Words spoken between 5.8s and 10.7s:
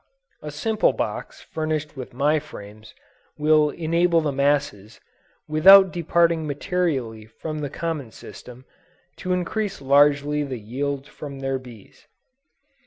departing materially from the common system, to increase largely the